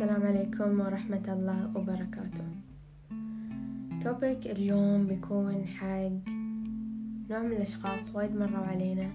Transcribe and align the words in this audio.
السلام 0.00 0.22
عليكم 0.22 0.80
ورحمة 0.80 1.26
الله 1.28 1.76
وبركاته. 1.76 2.48
topic 4.00 4.46
اليوم 4.46 5.06
بيكون 5.06 5.66
حق 5.76 6.08
نوع 7.30 7.42
من 7.44 7.52
الأشخاص 7.52 8.14
وايد 8.14 8.36
مروا 8.36 8.64
علينا. 8.72 9.12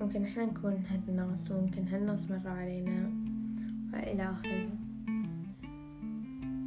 ممكن 0.00 0.22
إحنا 0.22 0.44
نكون 0.44 0.84
هالناس 0.90 1.50
وممكن 1.50 1.88
هالناس 1.88 2.30
مروا 2.30 2.52
علينا. 2.60 3.10
وإلى 3.92 4.22
آخره. 4.30 4.68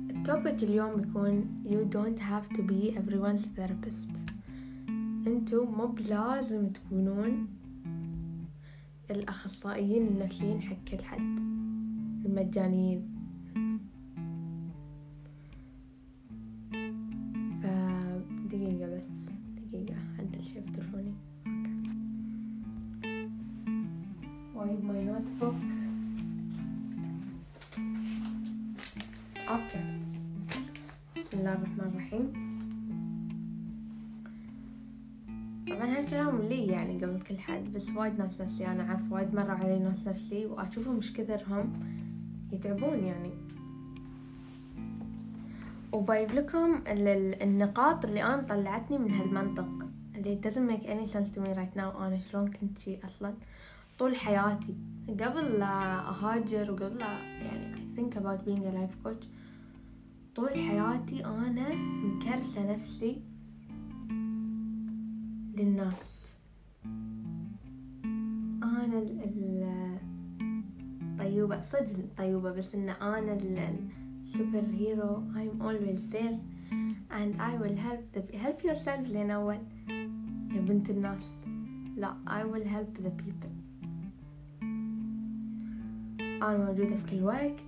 ال 0.10 0.19
topic 0.19 0.64
اليوم 0.64 1.02
بيكون 1.02 1.64
you 1.66 1.86
don't 1.86 2.20
have 2.20 2.50
to 2.58 2.62
be 2.66 2.98
everyone's 2.98 3.46
therapist. 3.46 4.10
انتو 5.28 5.66
مو 5.66 5.86
بلازم 5.86 6.70
تكونون 6.70 7.48
الأخصائيين 9.12 10.08
النفسيين 10.08 10.62
حق 10.62 10.78
كل 10.92 11.04
حد 11.04 11.40
المجانيين 12.26 13.21
فدقيقة 18.62 18.96
بس 18.98 19.30
دقيقة 19.72 19.96
عدل 20.20 20.44
شي 20.44 20.62
في 20.62 20.72
تلفوني 20.76 21.14
وايد 24.56 24.86
my 24.86 25.06
notebook 25.06 25.56
okay 29.50 30.00
بسم 31.18 31.40
الله 31.40 31.54
الرحمن 31.54 31.92
الرحيم. 31.94 32.52
طبعا 35.68 35.98
هالكلام 35.98 36.42
لي 36.42 36.66
يعني 36.68 37.06
قبل 37.06 37.22
كل 37.22 37.38
حد 37.40 37.74
بس 37.74 37.90
وايد 37.90 38.20
ناس 38.20 38.42
نفسي 38.42 38.68
أنا 38.68 38.84
عارف 38.84 39.12
وايد 39.12 39.36
مرة 39.36 39.52
علي 39.52 39.80
ناس 39.80 40.08
نفسي 40.08 40.46
وأشوفهم 40.46 40.98
مش 40.98 41.14
كثرهم 41.14 41.74
يتعبون 42.52 43.00
يعني. 43.00 43.32
وبايب 45.94 46.32
لكم 46.32 46.84
النقاط 46.88 48.06
اللي 48.06 48.24
أنا 48.24 48.42
طلعتني 48.42 48.98
من 48.98 49.12
هالمنطق 49.12 49.70
اللي 50.16 50.42
doesn't 50.44 50.72
make 50.72 50.86
any 50.86 51.14
sense 51.14 51.30
to 51.36 51.40
me 51.42 51.56
right 51.58 51.76
now 51.78 52.02
أنا 52.02 52.20
شلون 52.32 52.52
كنت 52.52 52.78
شي 52.78 53.00
أصلا؟ 53.06 53.34
طول 54.00 54.16
حياتي 54.16 54.76
قبل 55.10 55.60
لا 55.60 56.10
أهاجر 56.10 56.72
وقبل 56.72 56.98
لا 56.98 57.20
يعني 57.20 57.76
I 57.76 58.00
think 58.00 58.16
about 58.16 58.46
being 58.46 58.64
a 58.66 58.72
life 58.78 59.08
coach 59.08 59.26
طول 60.36 60.50
حياتي 60.50 61.26
أنا 61.26 61.76
مكرسة 61.76 62.74
نفسي 62.74 63.22
للناس. 65.58 66.36
أنا 68.64 68.98
ال 68.98 69.22
طيوبة 71.20 71.62
صدق 71.62 72.06
طيوبة 72.18 72.52
بس 72.52 72.76
إن 72.76 72.90
أنا 72.90 73.34
السوبر 73.34 74.01
هيرو 74.74 75.24
I'm 75.36 75.62
always 75.62 76.12
there 76.12 76.40
and 77.12 77.42
I 77.42 77.54
will 77.62 77.78
help 77.78 78.04
the 78.14 78.38
help 78.38 78.64
yourself 78.64 79.08
لين 79.08 79.32
أول 79.32 79.58
يا 80.52 80.62
بنت 80.62 80.90
الناس 80.90 81.32
لا 81.98 82.14
I 82.28 82.44
will 82.44 82.68
help 82.68 83.04
the 83.04 83.10
people. 83.10 83.52
أنا 86.44 86.66
موجودة 86.66 86.96
في 86.96 87.12
كل 87.12 87.24
وقت 87.24 87.62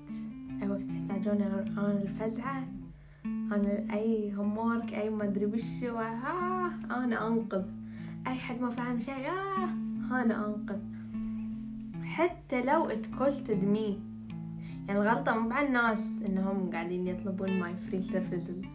أي 0.61 0.69
وقت 0.69 0.81
تحتاجون 0.81 1.41
أنا 1.41 1.91
الفزعة 1.91 2.67
أنا 3.25 3.94
أي 3.94 4.34
homework 4.38 4.94
أي 4.94 5.09
ما 5.09 5.23
أدري 5.23 5.45
آه 5.84 6.72
أنا 6.91 7.28
أنقذ. 7.28 7.64
أي 8.28 8.36
حد 8.36 8.61
ما 8.61 8.69
فهم 8.69 9.00
شيء 9.00 9.14
آه 9.14 9.69
أنا 10.11 10.47
أنقذ. 10.47 10.80
حتى 12.03 12.61
لو 12.61 12.89
it 12.89 13.19
costed 13.19 13.64
me 13.75 14.12
الغلطة 14.89 15.39
مو 15.39 15.51
على 15.51 15.67
الناس 15.67 16.21
إنهم 16.29 16.69
قاعدين 16.71 17.07
يطلبون 17.07 17.63
my 17.63 17.73
free 17.89 18.01
services. 18.01 18.65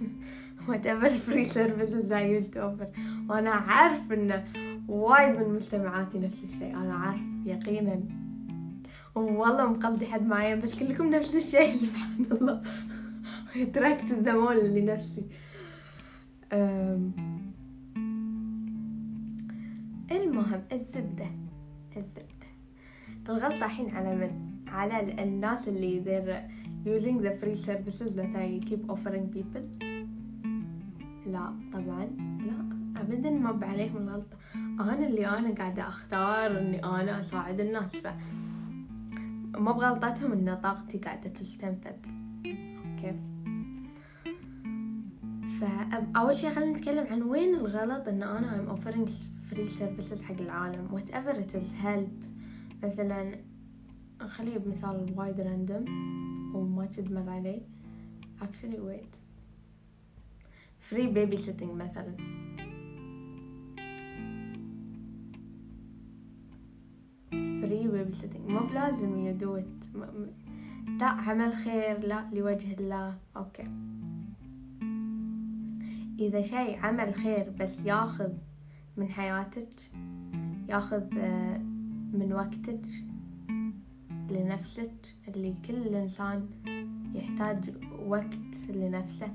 Whatever 0.68 1.10
free 1.10 1.44
services 1.44 2.12
I 2.12 2.22
used 2.22 2.52
to 2.52 2.60
offer. 2.60 2.86
وأنا 3.28 3.50
عارف 3.50 4.12
إنه 4.12 4.44
وايد 4.88 5.38
من 5.38 5.54
مجتمعاتي 5.54 6.18
نفس 6.18 6.42
الشيء. 6.42 6.76
أنا 6.76 6.94
عارف 6.94 7.20
يقينا. 7.44 8.00
والله 9.14 9.72
مقضي 9.72 10.06
حد 10.06 10.26
معين 10.26 10.60
بس 10.60 10.74
كلكم 10.78 11.10
نفس 11.10 11.36
الشيء. 11.36 11.76
سبحان 11.86 12.26
الله. 12.32 12.62
تركت 13.72 14.10
الزمان 14.10 14.56
لنفسي. 14.56 15.24
المهم 20.10 20.62
الزبدة. 20.72 21.26
الزبدة. 21.96 22.50
الغلطة 23.28 23.64
الحين 23.64 23.90
على 23.90 24.16
من؟ 24.16 24.49
على 24.72 25.22
الناس 25.22 25.68
اللي 25.68 26.02
they're 26.04 26.60
using 26.88 27.16
the 27.22 27.32
free 27.42 27.56
services 27.68 28.16
that 28.16 28.32
I 28.36 28.68
keep 28.68 28.90
offering 28.90 29.26
people. 29.36 29.84
لا 31.26 31.54
طبعا 31.72 32.04
لا. 32.46 32.80
ابدا 33.00 33.30
ما 33.30 33.52
بعليهم 33.52 33.96
الغلطة 33.96 34.36
أنا 34.54 35.06
اللي 35.06 35.26
أنا 35.26 35.54
قاعدة 35.54 35.88
أختار 35.88 36.58
إني 36.58 36.84
أنا 36.84 37.20
أساعد 37.20 37.60
الناس 37.60 37.96
ف 37.96 38.06
ما 39.58 39.72
بغلطتهم 39.72 40.32
إن 40.32 40.58
طاقتي 40.62 40.98
قاعدة 40.98 41.30
تستنفذ. 41.30 41.90
okay. 42.46 43.14
فأول 45.60 46.36
شي 46.36 46.50
خلينا 46.50 46.70
نتكلم 46.72 47.06
عن 47.10 47.22
وين 47.22 47.54
الغلط 47.54 48.08
إن 48.08 48.22
أنا 48.22 48.64
I'm 48.64 48.78
offering 48.78 49.08
free 49.50 49.68
services 49.80 50.22
حق 50.22 50.40
العالم. 50.40 50.88
Whatever 50.92 51.34
it 51.34 51.54
is 51.54 51.84
help. 51.84 52.26
مثلا 52.84 53.34
خليه 54.28 54.58
بمثال 54.58 55.14
وايد 55.16 55.40
random 55.40 55.84
وما 56.54 56.86
تدمر 56.86 57.30
علي 57.30 57.62
actually 58.40 58.80
wait. 58.80 59.14
Free 60.80 61.08
babysitting 61.08 61.72
مثلا. 61.74 62.16
Free 67.60 67.86
babysitting. 67.86 68.48
مو 68.48 68.66
بلازم 68.66 69.34
it. 69.60 69.86
لا 71.00 71.06
عمل 71.06 71.54
خير 71.54 71.98
لا 71.98 72.30
لوجه 72.32 72.74
الله. 72.74 73.14
أوكي. 73.36 73.68
إذا 76.18 76.42
شيء 76.42 76.78
عمل 76.78 77.14
خير 77.14 77.50
بس 77.60 77.80
ياخذ 77.80 78.32
من 78.96 79.08
حياتك 79.08 79.68
ياخذ 80.68 81.14
من 82.12 82.32
وقتك 82.32 82.86
لنفسك 84.30 85.16
اللي 85.28 85.54
كل 85.64 85.94
إنسان 85.94 86.46
يحتاج 87.14 87.74
وقت 88.06 88.68
لنفسه. 88.68 89.32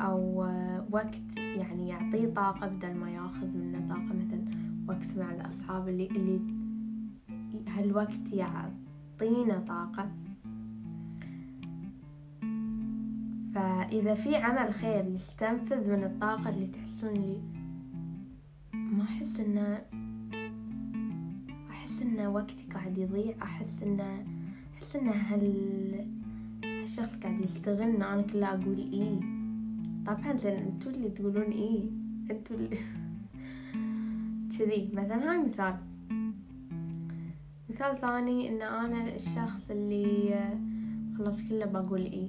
أو 0.00 0.46
وقت 0.90 1.36
يعني 1.36 1.88
يعطيه 1.88 2.26
طاقة 2.26 2.66
بدل 2.66 2.94
ما 2.94 3.10
ياخذ 3.10 3.46
منه 3.46 3.88
طاقة. 3.88 4.14
مثل 4.14 4.44
وقت 4.88 5.18
مع 5.18 5.34
الأصحاب 5.34 5.88
اللي 5.88 6.06
اللي 6.06 6.40
هالوقت 7.68 8.32
يعطينا 8.32 9.58
طاقة. 9.68 10.10
فإذا 13.54 14.14
في 14.14 14.36
عمل 14.36 14.72
خير 14.72 15.04
يستنفذ 15.06 15.90
من 15.90 16.04
الطاقة 16.04 16.48
اللي 16.48 16.66
تحسون 16.66 17.12
لي 17.12 17.40
ما 18.74 19.04
أحس 19.04 19.40
إنه 19.40 19.82
إنه 22.20 22.28
وقتي 22.28 22.64
قاعد 22.74 22.98
يضيع 22.98 23.34
أحس 23.42 23.82
إنه 23.82 24.24
أحس 24.74 24.96
إنه 24.96 25.12
هال 25.12 26.06
هالشخص 26.64 27.16
قاعد 27.16 27.40
يستغلنا 27.40 28.14
أنا 28.14 28.22
كلها 28.22 28.54
أقول 28.54 28.78
إيه؟ 28.92 29.20
طبعا 30.06 30.32
لأن 30.32 30.62
أنتوا 30.62 30.92
اللي 30.92 31.08
تقولون 31.08 31.50
إيه؟ 31.52 31.82
أنتوا 32.30 32.56
اللي 32.56 32.76
كذي. 34.58 34.90
مثلا 34.92 35.30
هاي 35.32 35.38
مثال. 35.38 35.76
مثال 37.70 38.00
ثاني 38.00 38.48
إن 38.48 38.62
أنا 38.62 39.14
الشخص 39.14 39.70
اللي 39.70 40.34
خلاص 41.18 41.48
كله 41.48 41.64
بقول 41.64 42.00
إيه. 42.00 42.28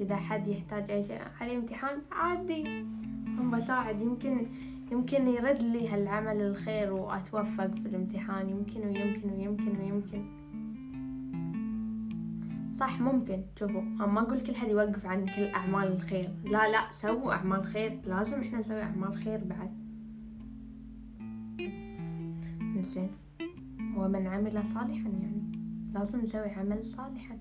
إذا 0.00 0.16
حد 0.16 0.48
يحتاج 0.48 0.90
أي 0.90 1.02
شيء 1.02 1.20
عليه 1.40 1.56
امتحان 1.56 1.98
عادي. 2.12 2.80
هم 3.38 3.50
بساعد. 3.50 4.00
يمكن 4.00 4.46
يمكن 4.92 5.28
يرد 5.28 5.62
لي 5.62 5.88
هالعمل 5.88 6.42
الخير 6.42 6.92
وأتوفق 6.92 7.74
في 7.74 7.88
الامتحان 7.88 8.50
يمكن 8.50 8.80
ويمكن 8.80 9.30
ويمكن 9.30 9.78
ويمكن. 9.78 10.24
صح 12.72 13.00
ممكن. 13.00 13.42
شوفوا 13.58 13.80
أنا 13.80 14.06
ما 14.06 14.20
أقول 14.20 14.40
كل 14.40 14.54
حد 14.54 14.68
يوقف 14.68 15.06
عن 15.06 15.26
كل 15.26 15.44
أعمال 15.44 15.92
الخير. 15.92 16.30
لا 16.44 16.68
لا 16.68 16.90
سووا 16.90 17.32
أعمال 17.32 17.64
خير. 17.64 18.00
لازم 18.06 18.40
إحنا 18.40 18.58
نسوي 18.58 18.82
أعمال 18.82 19.16
خير 19.16 19.44
بعد. 19.44 19.70
زين 22.82 23.10
ومن 23.96 24.26
عمل 24.26 24.66
صالحا 24.66 25.08
يعني. 25.08 25.42
لازم 25.94 26.20
نسوي 26.20 26.50
عمل 26.50 26.84
صالحا. 26.84 27.38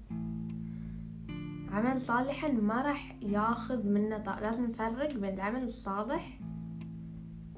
عمل 1.72 2.02
صالحا 2.02 2.48
ما 2.48 2.82
راح 2.82 3.16
ياخذ 3.22 3.88
منا 3.88 4.18
طاقة. 4.18 4.42
لازم 4.42 4.66
نفرق 4.66 5.14
بين 5.14 5.34
العمل 5.34 5.64
الصالح 5.64 6.40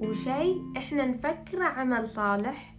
وشيء 0.00 0.72
إحنا 0.76 1.06
نفكره 1.06 1.64
عمل 1.64 2.06
صالح 2.06 2.74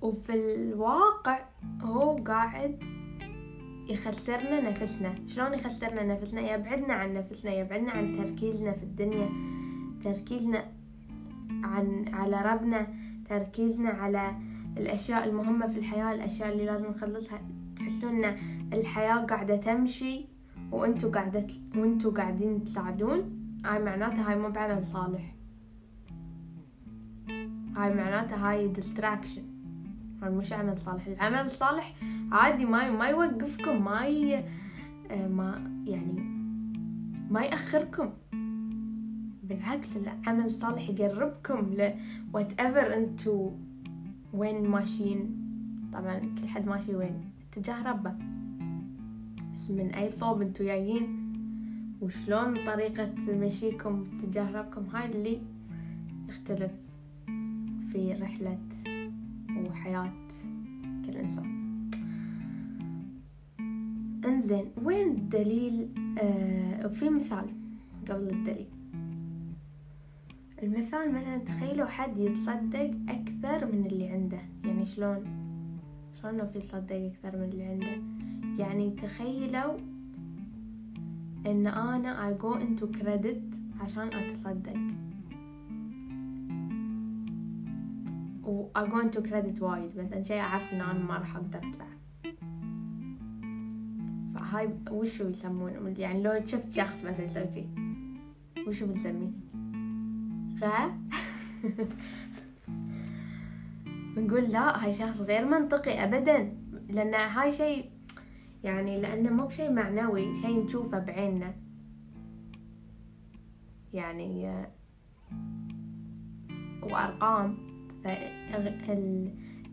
وفي 0.00 0.34
الواقع 0.34 1.44
هو 1.82 2.16
قاعد 2.16 2.84
يخسرنا 3.88 4.60
نفسنا. 4.70 5.14
شلون 5.26 5.54
يخسرنا 5.54 6.02
نفسنا؟ 6.02 6.54
يبعدنا 6.54 6.94
عن 6.94 7.14
نفسنا 7.14 7.52
يبعدنا 7.52 7.90
عن 7.90 8.12
تركيزنا 8.12 8.72
في 8.72 8.82
الدنيا 8.82 9.28
تركيزنا 10.04 10.64
عن 11.64 12.04
على 12.12 12.42
ربنا 12.42 12.86
تركيزنا 13.28 13.88
على 13.88 14.34
الأشياء 14.76 15.28
المهمة 15.28 15.66
في 15.66 15.78
الحياة 15.78 16.14
الأشياء 16.14 16.52
اللي 16.52 16.64
لازم 16.64 16.86
نخلصها. 16.86 17.40
تحسون 17.76 18.24
إن 18.24 18.36
الحياة 18.72 19.16
قاعدة 19.16 19.56
تمشي 19.56 20.26
وأنتوا 20.72 21.10
قاعدة 21.10 21.46
وأنتوا 21.76 22.12
قاعدين 22.12 22.64
تساعدون. 22.64 23.40
هاي 23.64 23.82
معناتها 23.82 24.30
هاي 24.30 24.36
مو 24.36 24.48
بعمل 24.48 24.84
صالح. 24.84 25.33
هاي 27.76 27.94
معناتها 27.94 28.50
هاي 28.50 28.68
distraction 28.68 29.42
هاي 30.22 30.30
مش 30.30 30.52
عمل 30.52 30.78
صالح. 30.78 31.06
العمل 31.06 31.40
الصالح 31.40 31.94
عادي 32.32 32.64
ما 32.64 32.90
ما 32.90 33.08
يوقفكم 33.08 33.84
ما 33.84 34.06
ي... 34.06 34.44
آه، 35.10 35.28
ما 35.28 35.70
يعني 35.86 36.12
ما 37.30 37.42
يأخركم. 37.42 38.10
بالعكس 39.42 39.96
العمل 39.96 40.46
الصالح 40.46 40.88
يقربكم 40.88 41.72
ل 41.74 41.94
whatever 42.36 42.92
أنتوا 42.92 43.50
وين 44.32 44.68
ماشيين 44.68 45.36
طبعا 45.92 46.18
كل 46.18 46.48
حد 46.48 46.66
ماشي 46.66 46.94
وين؟ 46.96 47.30
اتجاه 47.52 47.82
ربه. 47.82 48.14
بس 49.54 49.70
من 49.70 49.94
أي 49.94 50.08
صوب 50.08 50.42
أنتوا 50.42 50.66
جايين؟ 50.66 51.24
وشلون 52.00 52.64
طريقة 52.66 53.14
مشيكم 53.28 54.06
اتجاه 54.18 54.52
ربكم؟ 54.52 54.86
هاي 54.96 55.10
اللي 55.10 55.42
يختلف. 56.28 56.83
في 57.94 58.12
رحلة 58.12 58.58
وحياة 59.56 60.12
كل 61.06 61.16
إنسان 61.16 61.64
إنزين 64.24 64.64
وين 64.82 65.08
الدليل؟ 65.08 65.88
آه 66.18 66.86
في 66.86 67.10
مثال 67.10 67.46
قبل 68.08 68.30
الدليل. 68.30 68.66
المثال 70.62 71.12
مثلا 71.12 71.38
تخيلوا 71.38 71.86
حد 71.86 72.18
يتصدق 72.18 72.90
أكثر 73.08 73.72
من 73.72 73.86
اللي 73.86 74.08
عنده. 74.08 74.40
يعني 74.64 74.84
شلون؟ 74.84 75.24
شلون 76.22 76.36
لو 76.36 76.46
في 76.46 76.58
يتصدق 76.58 76.96
أكثر 76.96 77.38
من 77.38 77.44
اللي 77.44 77.64
عنده؟ 77.64 78.02
يعني 78.64 78.90
تخيلوا 78.90 79.78
إن 81.46 81.66
أنا 81.66 82.30
I 82.30 82.42
go 82.42 82.56
into 82.56 83.00
credit 83.00 83.56
عشان 83.80 84.08
أتصدق. 84.12 85.03
و 88.46 88.68
I 88.78 88.82
go 88.82 89.00
into 89.02 89.20
credit 89.20 89.62
وايد 89.62 89.98
مثلا 89.98 90.22
شي 90.22 90.40
أعرف 90.40 90.72
إن 90.72 90.80
أنا 90.80 90.92
ما 90.92 91.18
راح 91.18 91.36
أقدر 91.36 91.58
أدفعه 91.58 91.94
فهاي 94.34 94.70
وشو 94.90 95.28
يسمون 95.28 95.94
يعني 95.98 96.22
لو 96.22 96.44
شفت 96.44 96.72
شخص 96.72 97.04
مثلا 97.04 97.50
شي 97.50 97.64
وشو 98.66 98.86
بنسميه؟ 98.86 99.30
غا؟ 100.60 100.98
بنقول 104.16 104.42
لا 104.42 104.84
هاي 104.84 104.92
شخص 104.92 105.20
غير 105.20 105.44
منطقي 105.44 106.04
ابدا 106.04 106.52
لأن 106.88 107.14
هاي 107.14 107.52
شيء 107.52 107.90
يعني 108.64 109.00
لأنه 109.00 109.30
مو 109.30 109.46
بشيء 109.46 109.72
معنوي 109.72 110.34
شيء 110.34 110.64
نشوفه 110.64 110.98
بعيننا. 110.98 111.54
يعني 113.92 114.52
وأرقام. 116.82 117.73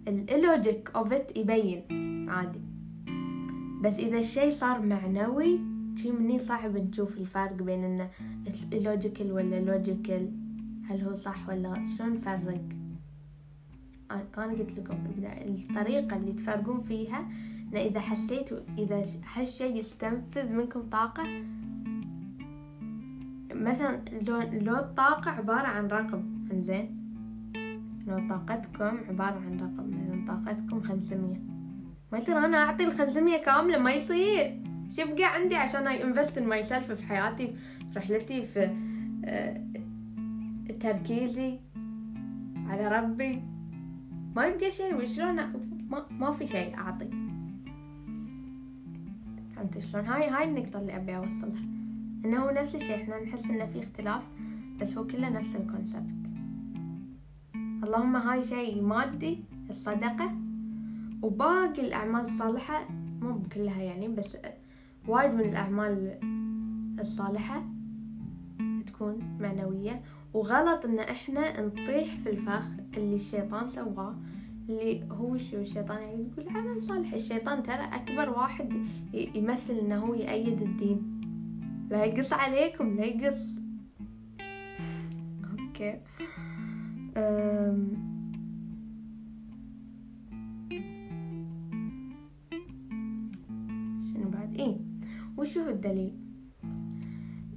ال 0.07 0.21
logic 0.21 0.91
of 0.95 1.13
it 1.13 1.37
يبين 1.37 1.83
عادي. 2.29 2.61
بس 3.81 3.99
إذا 3.99 4.19
الشيء 4.19 4.49
صار 4.49 4.81
معنوي 4.81 5.59
شي 5.95 6.11
مني 6.11 6.39
صعب 6.39 6.77
نشوف 6.77 7.17
الفرق 7.17 7.53
بين 7.53 7.83
إنه 7.83 8.09
ال 8.73 8.80
logical 8.81 9.31
ولا 9.31 9.59
illogical 9.59 10.31
هل 10.89 11.01
هو 11.01 11.13
صح 11.13 11.49
ولا 11.49 11.85
شلون 11.97 12.13
نفرق؟ 12.13 12.61
أنا 14.11 14.53
قلت 14.53 14.79
لكم 14.79 14.97
في 15.03 15.09
البداية 15.09 15.45
الطريقة 15.47 16.17
اللي 16.17 16.33
تفرقون 16.33 16.81
فيها 16.81 17.19
إن 17.73 17.77
إذا 17.77 17.99
حسيتوا 17.99 18.57
إذا 18.77 19.03
هالشي 19.33 19.63
يستنفذ 19.63 20.49
منكم 20.49 20.81
طاقة 20.81 21.23
مثلا 23.53 24.01
لو 24.51 24.75
الطاقة 24.75 25.31
عبارة 25.31 25.67
عن 25.67 25.87
رقم 25.87 26.23
إنزين؟ 26.51 27.00
لو 28.07 28.27
طاقتكم 28.29 28.97
عبارة 29.09 29.35
عن 29.39 29.59
رقم 29.59 29.89
مثلا 29.89 30.25
طاقتكم 30.27 30.81
خمسمية. 30.81 31.41
ما 32.11 32.17
يصير 32.17 32.37
أنا 32.37 32.57
أعطي 32.57 32.83
الخمسمية 32.83 33.37
كاملة 33.37 33.77
ما 33.77 33.93
يصير. 33.93 34.61
شو 34.95 35.01
يبقى 35.01 35.23
عندي 35.23 35.55
عشان 35.55 35.87
I 35.87 36.01
invest 36.01 36.31
in 36.35 36.43
myself 36.43 36.93
في 36.93 37.05
حياتي 37.05 37.55
في 37.93 37.99
رحلتي 37.99 38.45
في 38.45 38.69
آه، 39.25 39.61
تركيزي 40.79 41.59
على 42.67 42.87
ربي؟ 42.87 43.41
ما 44.35 44.45
يبقى 44.45 44.71
شيء 44.71 44.95
وشلون؟ 44.95 45.35
ما, 45.89 46.05
ما 46.11 46.31
في 46.31 46.47
شيء 46.47 46.77
أعطي. 46.77 47.09
فهمت 49.55 49.79
شلون؟ 49.79 50.05
هاي 50.05 50.29
هاي 50.29 50.43
النقطة 50.43 50.79
اللي 50.79 50.95
أبي 50.95 51.17
أوصلها. 51.17 51.61
إنه 52.25 52.39
هو 52.39 52.49
نفس 52.49 52.75
الشيء 52.75 52.95
إحنا 52.95 53.23
نحس 53.23 53.49
إنه 53.49 53.65
في 53.65 53.79
اختلاف 53.79 54.23
بس 54.81 54.97
هو 54.97 55.07
كله 55.07 55.29
نفس 55.29 55.55
الكونسبت 55.55 56.20
اللهم 57.83 58.15
هاي 58.15 58.43
شيء 58.43 58.81
مادي 58.81 59.43
الصدقة 59.69 60.31
وباقي 61.21 61.81
الأعمال 61.81 62.21
الصالحة 62.21 62.87
مو 63.21 63.41
كلها 63.53 63.81
يعني 63.81 64.07
بس 64.07 64.37
وايد 65.07 65.33
من 65.33 65.49
الأعمال 65.49 66.17
الصالحة 66.99 67.63
تكون 68.85 69.37
معنوية. 69.39 70.01
وغلط 70.33 70.85
إن 70.85 70.99
إحنا 70.99 71.61
نطيح 71.61 72.15
في 72.23 72.29
الفخ 72.29 72.63
اللي 72.97 73.15
الشيطان 73.15 73.69
سواه 73.69 74.15
اللي 74.69 75.03
هو 75.11 75.37
شو 75.37 75.57
الشيطان 75.57 76.01
يعني 76.01 76.27
يقول 76.31 76.57
عمل 76.57 76.83
صالح. 76.83 77.13
الشيطان 77.13 77.63
ترى 77.63 77.89
أكبر 77.93 78.29
واحد 78.29 78.73
يمثل 79.13 79.73
إنه 79.73 79.95
هو 79.95 80.13
يأيد 80.13 80.61
الدين. 80.61 81.21
لا 81.89 82.05
يقص 82.05 82.33
عليكم 82.33 82.95
لا 82.95 83.05
يقص. 83.05 83.55
أوكي. 85.59 85.99
شنو 94.13 94.29
بعد؟ 94.29 94.55
إيه. 94.55 94.77
وشو 95.37 95.59
هو 95.59 95.69
الدليل؟ 95.69 96.13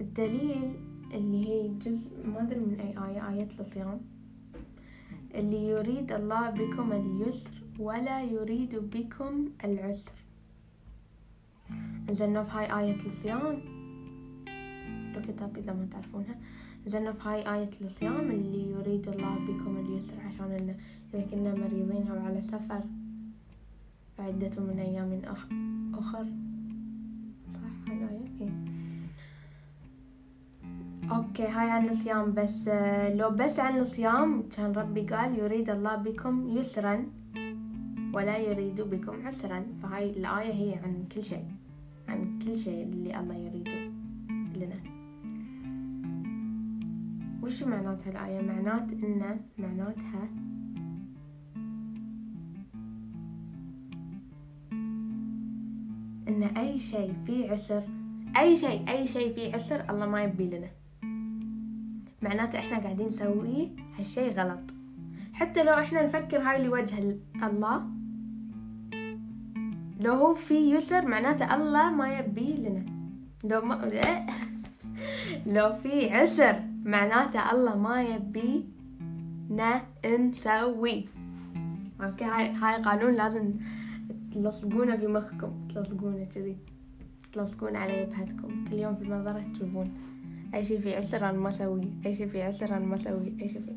الدليل 0.01 0.75
اللي 1.15 1.49
هي 1.49 1.69
جزء 1.69 2.27
ما 2.27 2.43
أدري 2.43 2.61
من 2.61 2.81
أي 2.81 2.91
آية 2.91 3.31
آية 3.31 3.49
الصيام. 3.61 4.01
اللي 5.35 5.69
يريد 5.69 6.13
الله 6.13 6.51
بكم 6.51 6.93
اليسر 6.93 7.53
ولا 7.79 8.23
يريد 8.23 8.77
بكم 8.77 9.49
العسر. 9.65 10.13
زين 12.11 12.43
في 12.43 12.51
هاي 12.51 12.81
آية 12.81 13.07
الصيام. 13.07 13.61
الكتاب 15.17 15.59
إذا 15.59 15.73
ما 15.73 15.87
تعرفونها. 15.87 16.39
زين 16.87 17.13
في 17.13 17.29
هاي 17.29 17.55
آية 17.55 17.71
الصيام 17.81 18.31
اللي 18.31 18.71
يريد 18.71 19.09
الله 19.09 19.35
بكم 19.35 19.77
اليسر 19.77 20.15
عشان 20.27 20.77
إذا 21.15 21.27
كنا 21.31 21.55
مريضين 21.55 22.09
أو 22.09 22.19
على 22.19 22.43
سفر 22.43 22.81
فعدة 24.19 24.63
من 24.63 24.79
أيام 24.79 25.21
أخر. 25.95 26.27
صح؟ 27.55 27.89
هاي 27.89 27.99
آية؟ 27.99 28.29
إيه. 28.41 28.53
أوكي 31.17 31.43
هاي 31.43 31.71
عن 31.71 31.89
الصيام. 31.89 32.35
بس 32.35 32.69
آه، 32.69 33.15
لو 33.15 33.31
بس 33.31 33.59
عن 33.59 33.79
الصيام 33.79 34.49
كان 34.49 34.73
ربي 34.73 35.01
قال 35.01 35.39
يريد 35.39 35.71
الله 35.71 35.97
بكم 35.97 36.49
يسرا 36.49 37.07
ولا 38.13 38.39
يريد 38.39 38.81
بكم 38.81 39.27
عسرا. 39.27 39.67
فهاي 39.83 40.11
الآية 40.11 40.53
هي 40.53 40.75
عن 40.75 41.05
كل 41.15 41.23
شيء 41.23 41.45
عن 42.09 42.39
كل 42.39 42.57
شيء 42.57 42.83
اللي 42.83 43.21
الله 43.21 43.35
يريده 43.35 43.91
لنا. 44.57 44.94
وش 47.45 47.63
معنات 47.63 48.09
هالآية 48.09 48.41
معنات 48.43 48.93
إن 48.93 49.41
معناتها 49.59 50.29
إن 56.29 56.43
أي 56.43 56.79
شيء 56.79 57.15
فيه 57.27 57.51
عسر 57.51 57.83
أي 58.39 58.57
شيء 58.57 58.89
أي 58.89 59.07
شيء 59.07 59.35
فيه 59.35 59.55
عسر 59.55 59.85
الله 59.91 60.07
ما 60.07 60.23
يبي 60.23 60.45
لنا. 60.47 60.69
معناته 62.23 62.59
إحنا 62.59 62.79
قاعدين 62.79 63.07
نسويه 63.07 63.69
هالشي 63.99 64.29
غلط. 64.31 64.61
حتى 65.33 65.65
لو 65.65 65.73
إحنا 65.73 66.07
نفكر 66.07 66.39
هاي 66.39 66.65
لوجه 66.65 67.17
الله 67.43 67.87
لو 70.01 70.15
هو 70.15 70.35
في 70.35 70.75
يسر 70.75 71.07
معناته 71.07 71.55
الله 71.55 71.91
ما 71.91 72.19
يبي 72.19 72.53
لنا. 72.57 72.85
لو 73.45 73.61
ما 73.61 73.75
لو 75.57 75.73
في 75.73 76.11
عسر. 76.11 76.74
معناته 76.85 77.53
الله 77.53 77.77
ما 77.77 78.03
يبي 78.03 78.65
نا 79.51 79.83
نسوي. 80.07 81.09
okay 82.01 82.25
هاي 82.25 82.53
هاي 82.53 82.83
قانون 82.83 83.15
لازم 83.15 83.53
تلصقونه 84.33 84.97
في 84.97 85.07
مخكم 85.07 85.69
تلصقونه 85.69 86.25
كذي 86.25 86.57
تلصقون 87.33 87.77
على 87.77 88.05
جبهتكم 88.05 88.65
كل 88.65 88.77
يوم 88.77 88.95
في 88.97 89.03
المنظرة 89.03 89.45
تشوفون. 89.55 89.93
أي 90.55 90.65
شي 90.65 90.79
في 90.79 90.97
عسر 90.97 91.31
أنا 91.31 91.39
ما 91.39 91.51
أسويه 91.51 91.91
أي 92.07 92.15
شي 92.15 92.27
في 92.27 92.43
عسر 92.43 92.77
أنا 92.77 92.87
ما 92.87 92.95
أسويه 92.95 93.33
أي 93.43 93.49
شي 93.49 93.61
في 93.61 93.77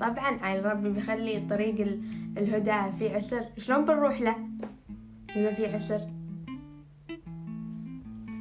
طبعا 0.00 0.38
عين 0.42 0.64
ربي 0.64 0.90
بيخلي 0.90 1.46
طريق 1.50 1.98
الهدى 2.38 2.96
في 2.98 3.14
عسر. 3.14 3.44
شلون 3.58 3.84
بنروح 3.84 4.20
له؟ 4.20 4.36
إذا 5.36 5.54
في 5.54 5.66
عسر. 5.66 6.00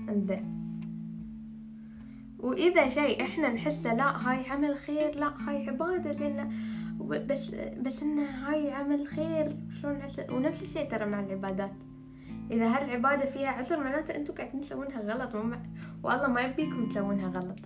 إنزين. 0.10 0.61
وإذا 2.42 2.90
شيء 2.90 3.22
إحنا 3.22 3.54
نحسه 3.54 3.94
لا 3.94 4.30
هاي 4.30 4.50
عمل 4.50 4.76
خير 4.76 5.16
لا 5.16 5.50
هاي 5.50 5.70
عبادة 5.70 6.12
لأن 6.12 6.54
بس 7.00 7.50
بس 7.82 8.04
إن 8.04 8.20
هاي 8.20 8.72
عمل 8.72 9.08
خير 9.08 9.58
شلون 9.82 10.02
عسر 10.02 10.34
ونفس 10.34 10.62
الشيء 10.62 10.90
ترى 10.90 11.06
مع 11.06 11.20
العبادات. 11.20 11.74
إذا 12.52 12.68
هالعبادة 12.68 13.26
فيها 13.26 13.50
عسر 13.50 13.84
معناته 13.84 14.16
أنتوا 14.16 14.36
قاعدين 14.36 14.62
تسوونها 14.62 15.02
غلط. 15.02 15.36
والله 16.04 16.28
ما 16.28 16.42
يبيكم 16.42 16.90
تسوونها 16.90 17.30
غلط. 17.30 17.60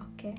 أوكي. 0.00 0.34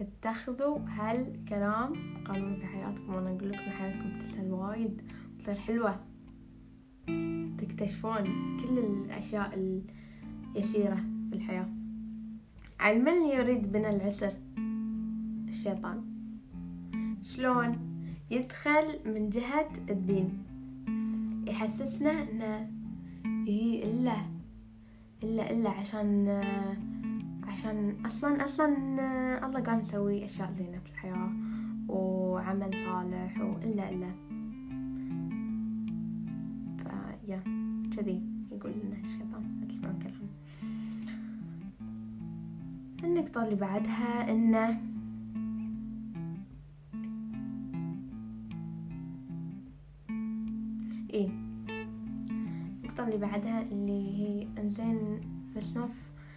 اتخذوا 0.00 0.78
هالكلام 0.78 1.92
قانون 2.24 2.56
في 2.56 2.66
حياتكم. 2.66 3.14
وأنا 3.14 3.30
أقول 3.30 3.52
لكم 3.52 3.70
حياتكم 3.70 4.18
بتسهل 4.18 4.52
وايد 4.52 5.02
بتصير 5.36 5.54
حلوة. 5.54 6.00
تكتشفون 7.58 8.24
كل 8.60 8.78
الأشياء 8.78 9.80
اليسيرة 10.56 11.04
في 11.32 11.38
الحياة. 11.38 11.68
من 12.92 13.24
يريد 13.24 13.72
بنا 13.72 13.90
العسر؟ 13.90 14.32
الشيطان. 15.48 16.04
شلون؟ 17.22 17.78
يدخل 18.30 18.86
من 19.06 19.30
جهة 19.30 19.68
الدين. 19.90 20.28
يحسسنا 21.48 22.10
انه 22.22 22.70
إيه 23.48 23.84
إلا 23.84 24.16
إلا 25.22 25.50
إلا 25.50 25.70
عشان 25.70 26.28
عشان 27.48 27.96
أصلا 28.06 28.44
أصلا 28.44 28.66
الله 29.46 29.60
قال 29.60 29.82
نسوي 29.82 30.24
أشياء 30.24 30.52
زينة 30.58 30.78
في 30.78 30.90
الحياة 30.90 31.30
وعمل 31.88 32.70
صالح 32.84 33.40
وإلا 33.40 33.90
إلا. 33.90 34.12
فيا 36.76 37.40
كذي 37.96 38.22
يقول 38.52 38.72
لنا 38.72 38.96
الشيطان 39.00 39.60
مثل 39.62 39.80
ما 39.82 39.98
كلام 40.02 40.31
النقطة 43.32 43.44
اللي 43.44 43.60
بعدها 43.60 44.30
انه 44.30 44.80
إيه؟ 51.10 51.28
النقطة 52.82 53.04
اللي 53.04 53.16
بعدها 53.16 53.62
اللي 53.62 54.18
هي 54.18 54.46
انزين 54.58 55.20
بس 55.56 55.76
نوف 55.76 55.90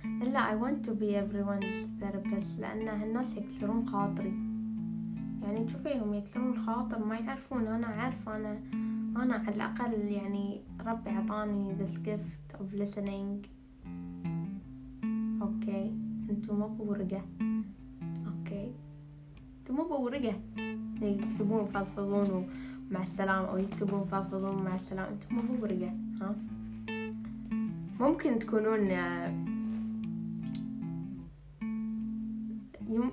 الا 0.05 0.39
I 0.39 0.63
want 0.63 0.87
to 0.87 0.91
be 0.91 1.11
everyone's 1.15 2.03
therapist 2.03 2.59
لأن 2.59 2.87
هالناس 2.87 3.37
يكسرون 3.37 3.87
خاطري. 3.87 4.33
يعني 5.41 5.65
تشوفيهم 5.65 6.13
يكسرون 6.13 6.53
الخاطر 6.53 7.05
ما 7.05 7.15
يعرفون. 7.15 7.67
أنا 7.67 7.87
عارفة 7.87 8.35
أنا 8.35 8.59
أنا 9.23 9.35
على 9.35 9.55
الأقل 9.55 9.93
يعني 9.93 10.61
ربي 10.85 11.09
عطاني 11.09 11.75
this 11.77 12.07
gift 12.07 12.59
of 12.59 12.79
listening. 12.79 13.47
okay 15.41 16.04
بورقة 16.53 17.21
okay. 18.27 18.71
انتو 19.59 19.73
مو 19.73 19.83
بورقة 19.83 20.41
يكتبون 21.01 21.63
يفضفضون 21.63 22.47
مع 22.91 23.01
السلامة 23.01 23.47
أو 23.49 23.57
يكتبون 23.57 24.05
فافضون 24.05 24.63
مع 24.63 24.75
السلامة. 24.75 25.09
أنتم 25.09 25.35
مو 25.35 25.41
بورقة 25.59 25.93
ها. 26.21 26.35
ممكن 27.99 28.39
تكونون 28.39 28.79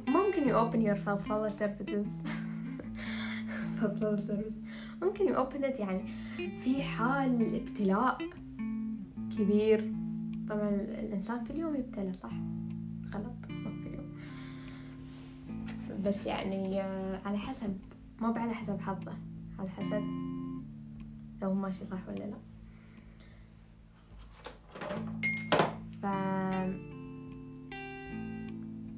ممكن 0.09 0.45
you 0.45 0.55
open 0.55 0.79
your 0.89 0.95
فضفضة 1.01 1.49
services 1.49 2.09
فضفضة 3.81 4.45
ممكن 5.03 5.27
you 5.29 5.39
open 5.39 5.65
it 5.65 5.81
يعني 5.81 6.03
في 6.61 6.83
حال 6.83 7.55
ابتلاء 7.55 8.19
كبير. 9.39 9.93
طبعا 10.49 10.69
الإنسان 10.69 11.45
كل 11.45 11.55
يوم 11.59 11.75
يبتلى 11.75 12.13
صح؟ 12.13 12.31
غلط. 13.15 13.51
يوم 13.87 14.13
بس 16.05 16.27
يعني 16.27 16.81
على 17.25 17.39
حسب. 17.39 17.79
مو 18.21 18.33
على 18.35 18.55
حسب 18.55 18.81
حظه. 18.81 19.13
على 19.59 19.71
حسب 19.71 20.03
لو 21.43 21.55
ماشي 21.55 21.85
صح 21.85 22.09
ولا 22.09 22.25
لا. 22.25 22.37
ف 26.03 26.07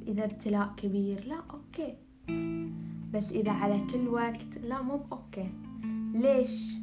إذا 0.08 0.24
ابتلاء 0.24 0.74
كبير 0.76 1.24
لا 1.26 1.42
okay. 1.50 1.94
بس 3.14 3.32
إذا 3.32 3.50
على 3.50 3.86
كل 3.92 4.08
وقت 4.08 4.58
لا 4.58 4.82
مو 4.82 5.00
okay. 5.12 5.50
ليش؟ 6.14 6.74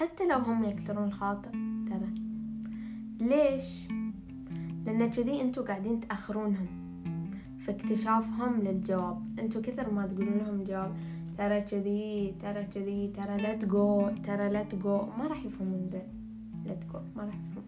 حتى 0.00 0.28
لو 0.28 0.38
هم 0.38 0.64
يكسرون 0.64 1.04
الخاطر 1.04 1.50
ترى. 1.88 2.14
ليش؟ 3.20 3.88
لأن 4.86 5.10
كذي 5.10 5.42
أنتوا 5.42 5.64
قاعدين 5.64 6.00
تأخرونهم. 6.00 6.66
في 7.58 7.70
اكتشافهم 7.70 8.60
للجواب. 8.60 9.38
أنتوا 9.38 9.62
كثر 9.62 9.90
ما 9.90 10.06
تقولون 10.06 10.38
لهم 10.38 10.64
جواب. 10.64 10.94
ترى 11.38 11.60
كذي 11.60 12.34
ترى 12.42 12.64
كذي 12.64 13.12
ترى 13.16 13.36
let 13.36 13.54
go 13.54 14.08
ترى 14.08 14.48
let 14.48 14.62
go 14.62 14.96
ما 15.18 15.26
راح 15.26 15.44
يفهمون 15.44 15.88
زين 15.92 16.02
let 16.66 16.74
go 16.74 16.98
ما 17.16 17.22
راح 17.22 17.34
يفهمون. 17.34 17.64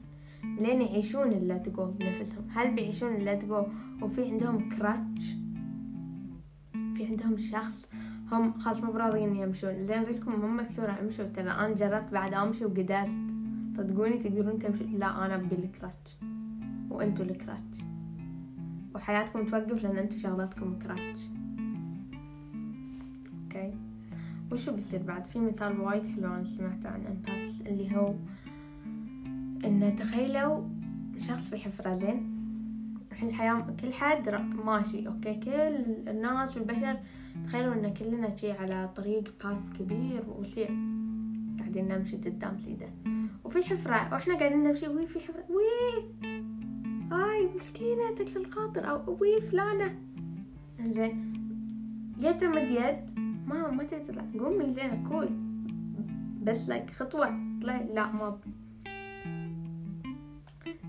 لين 0.60 0.80
يعيشون 0.80 1.32
ال 1.32 1.58
let 1.58 1.75
go 1.75 1.86
بنفسهم. 1.86 2.44
هل 2.50 2.74
بيعيشون 2.74 3.14
ال 3.14 3.34
let 3.34 3.51
go 3.51 3.62
وفي 4.02 4.24
عندهم 4.24 4.68
crutch 4.68 5.24
في 6.96 7.06
عندهم 7.06 7.36
شخص. 7.38 7.88
هم 8.32 8.58
خلاص 8.58 8.80
مو 8.80 8.92
براضيين 8.92 9.36
يمشون. 9.36 9.86
زين 9.86 10.02
لكم 10.02 10.32
هم 10.32 10.56
مكسورة 10.60 10.98
أمشوا. 11.00 11.24
ترى 11.24 11.50
أنا 11.50 11.74
جربت 11.74 12.12
بعد 12.12 12.34
أمشي 12.34 12.64
وقدرت. 12.64 13.10
صدقوني 13.76 14.18
تقدرون 14.18 14.58
تمشوا. 14.58 14.86
لا 14.86 15.26
أنا 15.26 15.36
بال 15.36 15.55
crutch 15.55 16.10
وأنتوا 16.92 17.24
ال 17.24 17.31
crutch. 17.31 17.78
وحياتكم 18.94 19.46
توقف 19.46 19.82
لأن 19.82 19.98
أنتوا 19.98 20.18
شغلاتكم 20.18 20.78
crutch. 20.78 21.20
okay. 23.44 23.74
وشو 24.52 24.72
بيصير 24.72 25.02
بعد؟ 25.02 25.26
في 25.26 25.38
مثال 25.38 25.80
وايد 25.80 26.06
حلو 26.06 26.26
أنا 26.26 26.44
سمعته 26.44 26.88
عن 26.88 27.06
empath 27.06 27.60
اللي 27.66 27.96
هو 27.96 28.14
انه 29.64 29.90
تخيلوا 29.90 30.64
شخص 31.18 31.48
في 31.48 31.56
حفرة 31.56 31.98
زين؟ 31.98 32.32
الحين 33.12 33.28
الحياة 33.28 33.66
كل 33.82 33.92
حد 33.92 34.28
ماشي 34.64 35.08
okay؟ 35.08 35.34
كل 35.34 35.84
الناس 36.08 36.56
والبشر 36.56 36.96
تخيلوا 37.44 37.74
إن 37.74 37.94
كلنا 37.94 38.36
شي 38.36 38.52
على 38.52 38.90
طريق 38.96 39.44
path 39.44 39.72
كبير 39.78 40.24
وسيع 40.28 40.68
قاعدين 41.58 41.88
نمشي 41.88 42.16
قدام 42.16 42.58
سيده 42.58 42.88
وفي 43.44 43.62
حفرة 43.62 44.08
وإحنا 44.12 44.38
قاعدين 44.38 44.62
نمشي 44.62 44.88
وي 44.88 45.06
في 45.06 45.20
حفرة؟ 45.20 45.44
وي 45.48 46.04
هاي 47.12 47.48
مسكينة 47.56 48.14
تكسر 48.16 48.40
الخاطر 48.40 48.90
أو 48.90 49.16
وي 49.20 49.40
فلانة. 49.40 49.98
زين 50.80 51.32
يتمد 52.22 52.70
يد 52.70 53.20
ما 53.46 53.70
ما 53.70 53.84
تبي 53.84 54.00
تطلع. 54.00 54.24
قومي 54.38 54.74
زين 54.74 55.08
كول 55.08 55.28
بس 56.42 56.68
لك 56.68 56.90
خطوة. 56.90 57.58
طلع 57.62 57.80
لا 57.80 58.12
ما 58.12 58.38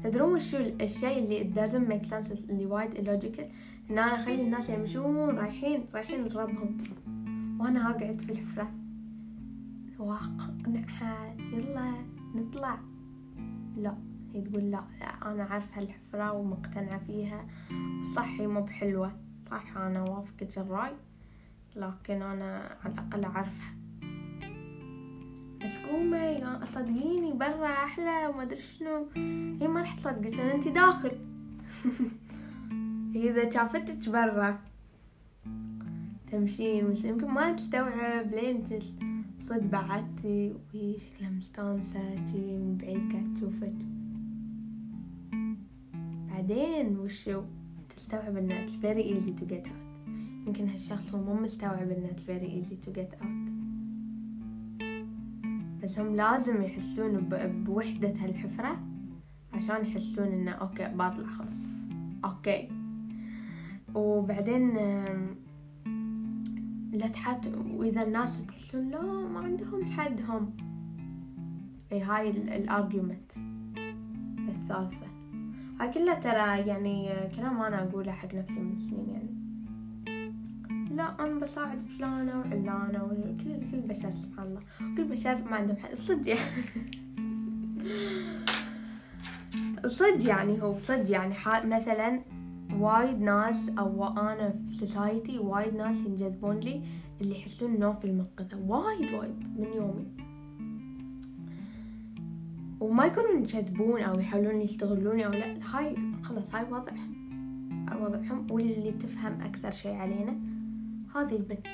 تدرون 0.04 0.34
وشو 0.34 0.58
الشيء 0.58 1.18
اللي 1.20 1.54
doesn't 1.56 1.92
make 1.92 2.10
sense 2.10 2.50
اللي 2.50 2.66
وايد 2.66 2.94
illogical 2.94 3.44
إن 3.92 3.98
أنا 3.98 4.16
أخلي 4.16 4.42
الناس 4.42 4.70
يمشون 4.70 5.30
رايحين 5.30 5.86
رايحين 5.94 6.26
لربهم. 6.26 6.78
وأنا 7.60 7.90
أقعد 7.90 8.14
في 8.14 8.32
الحفرة. 8.32 8.72
واقنعها. 10.00 11.36
يلا 11.54 11.94
نطلع. 12.36 12.80
لا. 13.78 14.13
هي 14.34 14.42
تقول 14.42 14.72
لا, 14.72 14.84
لا 15.00 15.32
أنا 15.32 15.44
عارفة 15.44 15.82
الحفرة 15.82 16.32
ومقتنعة 16.32 17.00
فيها. 17.08 17.46
صح 18.16 18.28
هي 18.40 18.48
مو 18.48 18.62
بحلوة. 18.62 19.12
صح 19.52 19.78
أنا 19.78 20.04
وافقة 20.04 20.48
الرأي 20.58 20.92
لكن 21.76 22.22
أنا 22.22 22.78
على 22.84 22.94
الأقل 22.94 23.24
أعرفها 23.24 23.74
بس 25.66 25.78
قومي 25.90 26.44
صدقيني 26.66 27.34
برا 27.34 27.68
أحلى 27.68 28.28
وما 28.28 28.44
أدري 28.44 28.62
شنو. 28.62 29.08
هي 29.62 29.68
ما 29.68 29.80
راح 29.80 29.94
تصدقك 29.94 30.38
لأن 30.38 30.48
أنت 30.48 30.68
داخل. 30.68 31.12
إذا 33.16 33.50
شافتك 33.50 34.10
برا. 34.10 34.60
تمشين 36.32 36.96
يمكن 37.04 37.28
ما 37.28 37.52
تستوعب 37.52 38.32
لين 38.32 38.64
صد 39.40 39.72
بعدتي 39.72 40.54
وهي 40.74 41.00
شكلها 41.00 41.30
مستانسة 41.30 42.00
من 42.36 42.78
بعيد 42.82 43.12
قاعد 43.12 43.34
تشوفك. 43.36 43.74
بعدين 46.44 46.98
وشو 46.98 47.42
تستوعب 47.90 48.38
انه 48.38 48.66
it's 48.66 48.72
very 48.72 49.04
easy 49.04 49.42
to 49.42 49.46
get 49.46 49.68
out. 49.68 50.08
يمكن 50.48 50.68
هالشخص 50.68 51.14
هو 51.14 51.24
مو 51.24 51.34
مستوعب 51.34 51.92
انه 51.92 52.10
it's 52.10 52.22
very 52.22 52.50
easy 52.50 52.86
to 52.86 52.92
get 53.00 53.24
out. 53.24 53.52
بس 55.84 56.00
هم 56.00 56.16
لازم 56.16 56.62
يحسون 56.62 57.30
بوحدة 57.66 58.10
هالحفرة 58.10 58.80
عشان 59.54 59.86
يحسون 59.86 60.28
إنه 60.28 60.52
okay 60.52 60.84
بطلع 60.84 61.28
خلاص. 61.28 61.54
okay. 62.26 62.70
وبعدين 63.96 64.76
لا 66.94 67.08
تحت 67.08 67.48
وإذا 67.48 68.04
الناس 68.04 68.46
تحسون 68.48 68.90
لا 68.90 69.02
ما 69.02 69.40
عندهم 69.40 69.86
حد 69.86 70.22
هم 70.22 70.58
إي 71.92 72.02
هاي 72.02 72.30
ال 72.30 72.41
argument 72.41 73.32
الثالثة. 74.50 75.13
هاي 75.80 75.92
كلها 75.92 76.14
ترى 76.14 76.68
يعني 76.68 77.10
كلام 77.36 77.62
أنا 77.62 77.84
أقوله 77.84 78.12
حق 78.12 78.34
نفسي 78.36 78.60
من 78.60 78.80
سنين 78.80 79.10
يعني. 79.10 79.34
لا 80.96 81.16
أنا 81.20 81.40
بساعد 81.40 81.82
فلانة 81.98 82.40
وعلانة 82.40 83.04
وكل 83.04 83.72
كل 83.72 83.80
بشر 83.82 84.12
سبحان 84.12 84.48
الله. 84.48 84.62
كل 84.98 85.04
بشر 85.04 85.36
ما 85.36 85.56
عندهم 85.56 85.78
حد 85.78 85.96
صدق. 85.96 86.38
صدق 89.88 90.28
يعني 90.28 90.62
هو 90.62 90.78
صدق 90.78 91.12
يعني 91.12 91.36
مثلا 91.66 92.22
وايد 92.74 93.22
ناس 93.22 93.70
أو 93.80 94.08
أنا 94.08 94.50
في 94.70 94.76
society 94.76 95.40
وايد 95.40 95.76
ناس 95.76 95.96
ينجذبون 96.06 96.60
لي 96.60 96.84
اللي 97.22 97.40
يحسون 97.40 97.76
إنه 97.76 97.92
في 97.92 98.06
المنقذة. 98.06 98.58
وايد 98.68 99.14
وايد 99.14 99.60
من 99.60 99.68
يومي. 99.76 100.33
وما 102.84 103.06
يكونوا 103.06 103.30
ينجذبون 103.30 104.02
أو 104.02 104.20
يحاولون 104.20 104.62
يستغلوني 104.62 105.26
أو 105.26 105.32
لا 105.32 105.76
هاي 105.76 105.96
خلاص 106.24 106.56
هاي 106.56 106.64
وضعهم. 106.64 107.14
هاي 107.90 108.02
وضعهم 108.02 108.48
واللي 108.52 108.92
تفهم 108.92 109.42
أكثر 109.42 109.72
شيء 109.72 109.96
علينا 109.96 110.40
هذه 111.16 111.36
البنت. 111.36 111.68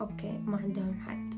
okay 0.00 0.38
ما 0.46 0.56
عندهم 0.56 0.94
حد. 0.94 1.34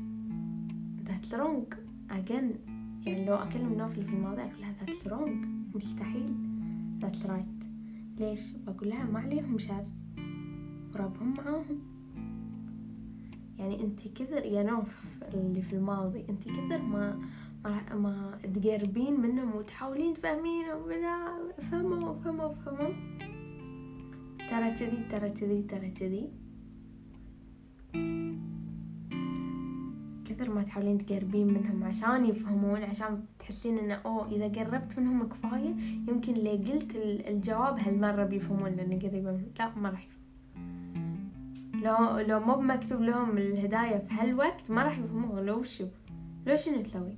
That's 1.05 1.33
wrong 1.33 1.75
again. 2.11 2.71
يعني 3.05 3.25
لو 3.25 3.35
أكلم 3.35 3.73
نوفل 3.73 4.03
في 4.03 4.13
الماضي 4.13 4.41
أقول 4.41 4.61
لها 4.61 4.75
that's 4.85 5.07
wrong 5.07 5.47
مستحيل. 5.75 6.35
That's 7.01 7.27
right. 7.27 7.65
ليش؟ 8.19 8.51
بقول 8.51 8.89
لها 8.89 9.05
ما 9.05 9.19
عليهم 9.19 9.57
شر. 9.57 9.85
وربهم 10.93 11.33
معاهم. 11.33 11.79
يعني 13.57 13.83
انت 13.83 14.07
كثر 14.07 14.45
يا 14.45 14.63
نوف 14.63 15.03
اللي 15.33 15.61
في 15.61 15.73
الماضي 15.73 16.25
انت 16.29 16.43
كثر 16.43 16.81
ما 16.81 17.19
ما, 17.65 18.39
تقربين 18.53 19.21
منهم 19.21 19.55
وتحاولين 19.55 20.13
تفهمينهم 20.13 20.81
ولا 20.83 21.37
فهموا 21.71 22.13
فهموا 22.13 22.53
فهموا. 22.53 22.93
ترى 24.49 24.71
كذي 24.71 25.03
ترى 25.09 25.29
كذي 25.29 25.61
ترى 25.61 25.89
كذي. 25.89 26.29
كثر 30.25 30.49
ما 30.49 30.63
تحاولين 30.63 30.97
تقربين 31.05 31.47
منهم 31.47 31.83
عشان 31.83 32.25
يفهمون 32.25 32.83
عشان 32.83 33.23
تحسين 33.39 33.77
إنه 33.77 33.93
أوه 33.93 34.31
إذا 34.31 34.47
قربت 34.47 34.99
منهم 34.99 35.23
كفاية 35.23 35.75
يمكن 36.07 36.33
اللي 36.33 36.51
قلت 36.51 36.95
ال- 36.95 37.27
الجواب 37.27 37.79
هالمرة 37.79 38.25
بيفهمون 38.25 38.71
لاني 38.71 38.95
قريبة 39.07 39.31
منهم. 39.31 39.51
لا 39.59 39.75
ما 39.75 39.89
راح 39.89 40.07
لو 41.83 42.19
لو 42.19 42.39
مو 42.39 42.61
مكتوب 42.61 43.01
لهم 43.01 43.37
الهداية 43.37 43.97
في 43.97 44.13
هالوقت 44.13 44.71
ما 44.71 44.83
راح 44.83 44.97
يفهمون. 44.99 45.45
لو 45.45 45.63
شو؟ 45.63 45.85
لو 46.47 46.57
شنو 46.57 46.81
تسوي؟ 46.81 47.15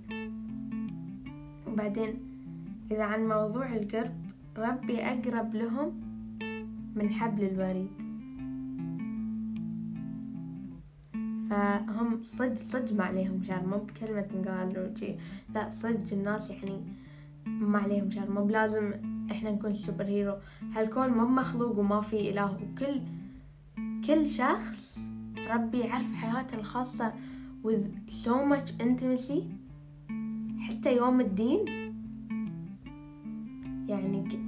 وبعدين 1.75 2.19
إذا 2.91 3.03
عن 3.03 3.27
موضوع 3.27 3.75
القرب 3.75 4.15
ربي 4.57 5.01
أقرب 5.01 5.55
لهم 5.55 6.01
من 6.95 7.09
حبل 7.09 7.43
الوريد. 7.43 7.91
فهم 11.49 12.23
صج 12.23 12.57
صج 12.57 12.93
ما 12.93 13.03
عليهم 13.03 13.43
شر 13.43 13.65
مو 13.65 13.77
بكلمة 13.77 14.21
تنقال 14.21 14.91
وشي 14.95 15.15
لا 15.55 15.69
صج 15.69 16.13
الناس 16.13 16.49
يعني 16.49 16.81
ما 17.45 17.79
عليهم 17.79 18.09
شر 18.09 18.31
مو 18.31 18.45
بلازم 18.45 18.93
إحنا 19.31 19.51
نكون 19.51 19.73
سوبر 19.73 20.05
هيرو. 20.05 20.35
هالكون 20.75 21.09
مو 21.09 21.25
مخلوق 21.27 21.79
وما 21.79 22.01
في 22.01 22.29
إله 22.29 22.53
وكل 22.53 23.01
كل 24.07 24.27
شخص 24.27 24.99
ربي 25.49 25.79
يعرف 25.79 26.13
حياته 26.13 26.55
الخاصة 26.55 27.13
with 27.63 27.85
so 28.23 28.45
much 28.51 28.69
intimacy. 28.81 29.64
حتى 30.67 30.97
يوم 30.97 31.19
الدين. 31.21 31.65
يعني. 33.87 34.45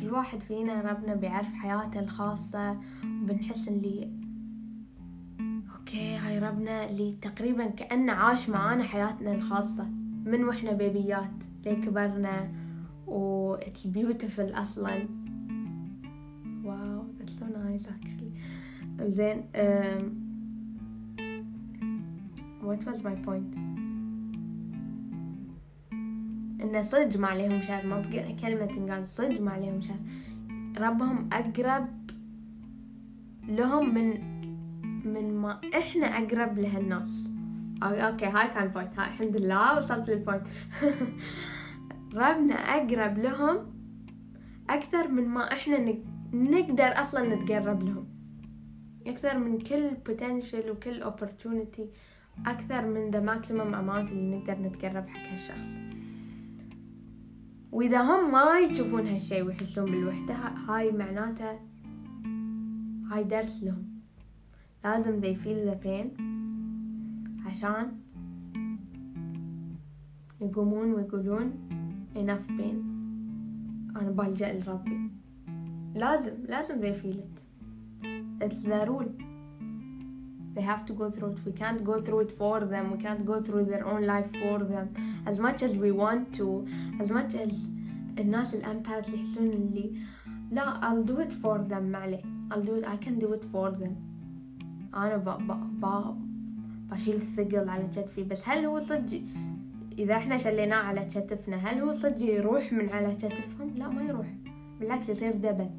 كل 0.00 0.10
واحد 0.10 0.40
فينا 0.40 0.80
ربنا 0.80 1.14
بيعرف 1.14 1.52
حياته 1.52 2.00
الخاصة 2.00 2.80
وبنحس 3.04 3.68
اللي 3.68 4.10
okay 5.78 6.16
هاي 6.16 6.38
ربنا 6.38 6.90
اللي 6.90 7.12
تقريبا 7.22 7.66
كأنه 7.66 8.12
عاش 8.12 8.50
معانا 8.50 8.84
حياتنا 8.84 9.34
الخاصة 9.34 9.84
من 10.24 10.44
وإحنا 10.44 10.72
بيبيات 10.72 11.44
لين 11.64 11.80
كبرنا 11.80 12.50
و 13.06 13.56
it's 13.56 13.86
beautiful 13.96 14.58
أصلا. 14.58 15.08
wow 16.64 17.04
that's 17.18 17.32
so 17.32 17.44
nice 17.44 17.86
actually. 17.86 18.32
زين 19.02 19.44
um, 19.54 20.02
what 22.66 22.86
was 22.86 23.02
my 23.04 23.14
point 23.26 23.69
إن 26.62 26.82
صدق 26.82 27.20
ما 27.20 27.28
عليهم 27.28 27.60
شر 27.62 27.86
ما 27.86 28.02
كلمة 28.42 28.66
تنقال 28.66 29.08
صدق 29.08 29.40
ما 29.40 29.50
عليهم 29.50 29.80
شر 29.80 30.00
ربهم 30.78 31.28
أقرب 31.32 31.88
لهم 33.48 33.94
من 33.94 34.30
من 35.04 35.34
ما 35.34 35.60
إحنا 35.78 36.06
أقرب 36.06 36.58
لهالناس 36.58 37.28
أو- 37.80 37.84
okay 37.84 38.26
هاي 38.26 38.48
كان 38.48 38.68
point 38.68 38.98
هاي 38.98 39.06
الحمد 39.06 39.36
لله 39.36 39.78
وصلت 39.78 40.10
لل 40.10 40.20
point 40.20 40.46
ربنا 42.14 42.54
أقرب 42.54 43.18
لهم 43.18 43.56
أكثر 44.70 45.08
من 45.08 45.28
ما 45.28 45.52
إحنا 45.52 45.78
نق- 45.78 46.34
نقدر 46.34 46.84
أصلا 47.00 47.34
نتقرب 47.34 47.82
لهم. 47.82 48.06
أكثر 49.06 49.38
من 49.38 49.58
كل 49.58 49.90
potential 50.08 50.70
وكل 50.70 51.04
opportunity 51.04 51.82
أكثر 52.46 52.86
من 52.86 53.10
the 53.12 53.20
maximum 53.30 53.74
amount 53.74 54.10
اللي 54.12 54.36
نقدر 54.36 54.62
نتقرب 54.62 55.08
حق 55.08 55.30
هالشخص. 55.32 55.68
وإذا 57.72 58.02
هم 58.02 58.32
ما 58.32 58.58
يشوفون 58.58 59.06
هالشي 59.06 59.42
ويحسون 59.42 59.84
بالوحدة 59.84 60.34
هاي 60.34 60.92
معناته 60.92 61.58
هاي 63.10 63.24
درس 63.24 63.62
لهم. 63.62 63.84
لازم 64.84 65.20
they 65.20 65.34
feel 65.34 65.70
the 65.70 65.76
pain 65.84 66.20
عشان 67.46 67.92
يقومون 70.40 70.92
ويقولون 70.92 71.52
enough 72.14 72.46
pain. 72.58 72.76
أنا 73.96 74.10
بلجأ 74.10 74.52
لربي. 74.52 75.10
لازم 75.94 76.32
لازم 76.48 76.80
they 76.80 76.94
feel 76.94 77.18
it. 77.18 77.40
It's 78.44 78.62
the 78.62 78.86
rule. 78.86 79.29
They 80.54 80.64
have 80.72 80.84
to 80.88 80.92
go 80.92 81.10
through 81.10 81.30
it 81.32 81.38
we 81.48 81.52
can't 81.62 81.82
go 81.90 82.00
through 82.04 82.20
it 82.26 82.32
for 82.40 82.60
them 82.72 82.84
we 82.94 82.98
can't 83.06 83.24
go 83.32 83.40
through 83.46 83.64
their 83.72 83.84
own 83.92 84.02
life 84.14 84.30
for 84.42 84.58
them 84.72 84.86
as 85.30 85.36
much 85.38 85.62
as 85.62 85.72
we 85.84 85.90
want 86.02 86.32
to 86.38 86.48
as 87.02 87.08
much 87.18 87.34
as 87.34 87.50
الناس 88.18 88.54
الأمباث 88.54 89.08
يحسون 89.08 89.50
اللي 89.50 89.92
لا 90.50 90.80
I'll 90.80 91.04
do 91.10 91.20
it 91.20 91.32
for 91.32 91.58
them 91.70 91.82
معلي 91.82 92.22
I'll 92.50 92.62
do 92.62 92.74
it 92.74 92.84
I 92.84 92.96
can 93.06 93.18
do 93.18 93.32
it 93.32 93.44
for 93.52 93.70
them 93.70 93.94
أنا 94.94 95.16
ب 95.16 95.24
ب 95.24 95.80
ب 95.80 96.14
بشيل 96.90 97.14
الثقل 97.14 97.68
على 97.68 97.88
كتفي 97.88 98.22
بس 98.22 98.48
هل 98.48 98.64
هو 98.64 98.78
صدق 98.78 99.22
إذا 99.98 100.14
إحنا 100.16 100.36
شليناه 100.36 100.76
على 100.76 101.04
كتفنا 101.04 101.56
هل 101.56 101.78
هو 101.80 101.92
صدق 101.92 102.22
يروح 102.22 102.72
من 102.72 102.88
على 102.88 103.14
كتفهم 103.14 103.70
لا 103.76 103.88
ما 103.88 104.02
يروح 104.02 104.26
بالعكس 104.80 105.08
يصير 105.08 105.32
دبل 105.32 105.70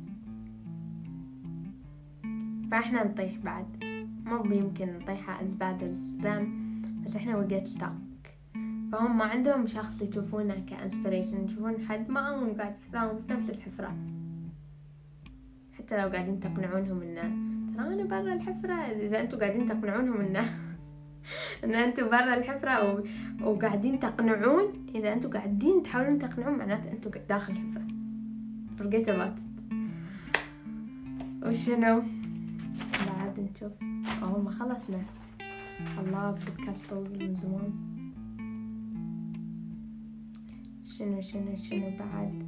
فإحنا 2.72 3.04
نطيح 3.04 3.38
بعد 3.38 3.91
مو 4.32 4.42
بيمكن 4.42 5.00
نطيحها 5.00 5.40
as 5.40 6.24
them 6.24 6.44
بس 7.06 7.16
إحنا 7.16 7.48
get 7.48 7.68
stuck. 7.68 8.12
فهم 8.92 9.18
ما 9.18 9.26
عندهم 9.26 9.68
شخص 9.68 10.02
يشوفونه 10.02 10.66
كانسبريشن 10.70 11.46
يشوفون 11.46 11.86
حد 11.90 12.10
معاهم 12.10 12.58
قاعد 12.58 12.76
يحذاهم 12.82 13.18
في 13.18 13.34
نفس 13.34 13.50
الحفرة. 13.50 13.96
حتى 15.78 16.02
لو 16.02 16.10
قاعدين 16.10 16.40
تقنعونهم 16.40 17.02
إنه 17.02 17.52
ترى 17.78 17.94
أنا 17.94 18.04
برا 18.04 18.34
الحفرة 18.34 18.74
إذا 18.74 19.22
أنتم 19.22 19.40
قاعدين 19.40 19.66
تقنعونهم 19.66 20.22
إنه 20.22 20.42
إن 21.64 21.76
أنتم 21.76 22.10
برا 22.10 22.34
الحفرة 22.34 22.94
و... 22.94 23.04
وقاعدين 23.42 24.00
تقنعون 24.00 24.86
إذا 24.96 25.14
أنتم 25.14 25.30
قاعدين 25.30 25.84
تحاولون 25.84 26.20
تقنعون 26.20 26.58
معناته 26.58 26.92
أنتم 26.92 27.12
داخل 27.30 27.54
الحفرة. 27.54 27.88
Forget 28.78 29.08
about 29.08 29.38
it. 29.38 29.52
وشنو؟ 31.48 32.21
نشوف. 33.52 33.72
اهو 34.24 34.42
ما 34.42 34.52
خلصنا. 34.52 35.04
الله 36.00 36.32
بودكاست 36.32 36.90
طويل 36.90 37.30
من 37.30 37.36
زمان. 37.36 37.74
شنو 40.82 41.22
شنو 41.22 41.56
شنو 41.56 41.98
بعد؟ 41.98 42.44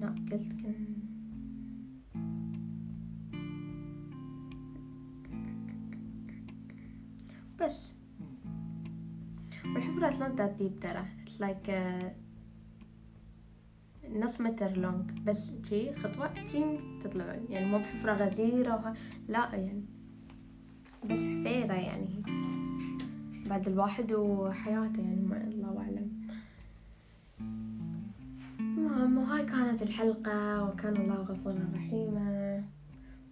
لا 0.00 0.08
قلت 0.08 0.52
كن 0.52 0.86
بس. 7.60 7.92
والحفرة 9.64 10.36
that 10.36 10.60
deep 10.60 10.80
ترى. 10.80 11.04
It's 11.24 11.40
like 11.40 11.68
uh, 11.68 12.21
نص 14.20 14.40
متر 14.40 14.76
لونج 14.76 15.10
بس 15.26 15.50
شي 15.62 15.92
خطوة 15.92 16.30
شي 16.52 16.64
تطلعون. 17.04 17.46
يعني 17.50 17.66
مو 17.66 17.78
بحفرة 17.78 18.12
غزيرة 18.12 18.74
وه... 18.74 18.94
لا 19.28 19.54
يعني 19.54 19.84
بس 21.04 21.18
حفيرة 21.18 21.74
يعني. 21.74 22.22
بعد 23.46 23.68
الواحد 23.68 24.12
وحياته 24.12 25.00
يعني 25.02 25.22
ما 25.22 25.36
الله 25.36 25.78
أعلم. 25.78 26.10
المهم 28.60 29.18
وهاي 29.18 29.46
كانت 29.46 29.82
الحلقة 29.82 30.64
وكان 30.64 30.96
الله 30.96 31.14
غفورا 31.14 31.68
رحيما. 31.74 32.62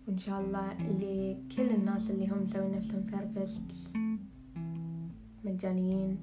وإن 0.08 0.18
شاء 0.18 0.40
الله 0.40 0.72
لكل 0.72 1.74
الناس 1.74 2.10
اللي 2.10 2.28
هم 2.28 2.42
مسوين 2.42 2.70
نفسهم 2.70 3.00
ثيرابيست 3.00 3.72
مجانيين 5.44 6.18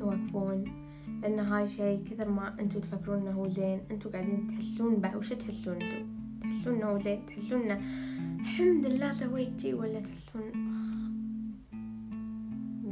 يوقفون. 0.00 0.87
لأن 1.22 1.38
هاي 1.38 1.68
شيء 1.68 2.04
كثر 2.10 2.28
ما 2.30 2.60
أنتوا 2.60 2.80
تفكرون 2.80 3.18
إنه 3.18 3.30
هو 3.30 3.48
زين 3.48 3.80
أنتوا 3.90 4.10
قاعدين 4.10 4.46
تحسون 4.46 4.96
بعد 4.96 5.16
وش 5.16 5.28
تحسون 5.28 5.82
أنتوا 5.82 6.06
تحسون 6.42 6.74
إنه 6.74 6.86
هو 6.86 6.98
زين 6.98 7.26
تحسون 7.26 7.60
إنه 7.60 7.80
الحمد 8.40 8.86
لله 8.86 9.12
سويت 9.12 9.60
شي 9.60 9.74
ولا 9.74 10.00
تحسون 10.00 10.52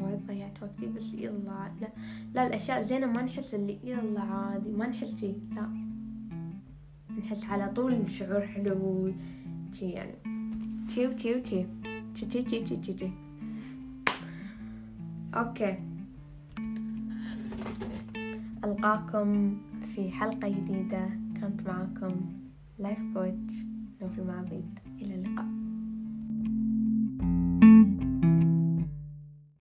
وايد 0.03 0.27
ضيعت 0.27 0.62
وقتي 0.62 0.87
بس 0.87 1.15
يلا 1.15 1.71
لا 1.81 1.89
لا 2.35 2.47
الأشياء 2.47 2.83
زينة 2.83 3.07
ما 3.07 3.23
نحس 3.23 3.55
اللي 3.55 3.79
يلا 3.85 4.21
عادي 4.21 4.71
ما 4.71 4.87
نحس 4.87 5.21
شي 5.21 5.33
لا. 5.55 5.69
نحس 7.19 7.45
على 7.45 7.69
طول 7.69 8.11
شعور 8.11 8.41
حلو 8.41 9.12
شي 9.73 9.91
يعني. 9.91 10.15
شي 10.89 11.07
وشي 11.07 11.35
وشي 11.35 11.67
شي 12.15 12.31
شي 12.31 12.67
شي 12.67 12.99
شي. 12.99 13.11
okay. 15.35 15.86
ألقاكم 18.67 19.59
في 19.95 20.11
حلقة 20.11 20.49
جديدة. 20.49 21.09
كانت 21.41 21.69
معاكم 21.69 22.17
life 22.79 22.99
coach 23.15 23.55
نوف 24.03 24.19
المعبيد 24.19 24.79
إلى 25.03 25.15
اللقاء. 25.15 25.56